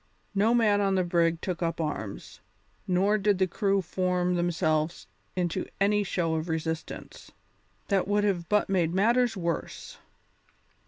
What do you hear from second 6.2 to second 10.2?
of resistance; that would have but made matters worse.